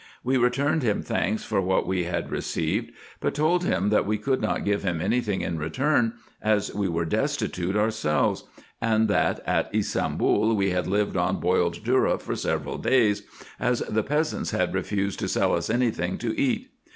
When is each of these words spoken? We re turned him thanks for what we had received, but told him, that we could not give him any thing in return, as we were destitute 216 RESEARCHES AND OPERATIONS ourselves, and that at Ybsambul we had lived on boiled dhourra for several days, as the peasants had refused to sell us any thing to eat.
We 0.23 0.35
re 0.35 0.49
turned 0.49 0.81
him 0.81 1.03
thanks 1.03 1.43
for 1.43 1.61
what 1.61 1.85
we 1.85 2.05
had 2.05 2.31
received, 2.31 2.89
but 3.19 3.35
told 3.35 3.63
him, 3.63 3.89
that 3.89 4.07
we 4.07 4.17
could 4.17 4.41
not 4.41 4.65
give 4.65 4.81
him 4.81 4.99
any 4.99 5.21
thing 5.21 5.41
in 5.41 5.59
return, 5.59 6.13
as 6.41 6.73
we 6.73 6.87
were 6.89 7.05
destitute 7.05 7.73
216 7.73 8.11
RESEARCHES 8.11 8.43
AND 8.81 9.03
OPERATIONS 9.03 9.11
ourselves, 9.11 9.41
and 9.45 9.45
that 9.45 9.47
at 9.47 9.71
Ybsambul 9.71 10.55
we 10.55 10.71
had 10.71 10.87
lived 10.87 11.15
on 11.17 11.39
boiled 11.39 11.83
dhourra 11.83 12.19
for 12.19 12.35
several 12.35 12.79
days, 12.79 13.21
as 13.59 13.81
the 13.81 14.01
peasants 14.01 14.49
had 14.49 14.73
refused 14.73 15.19
to 15.19 15.27
sell 15.27 15.53
us 15.53 15.69
any 15.69 15.91
thing 15.91 16.17
to 16.17 16.35
eat. 16.35 16.71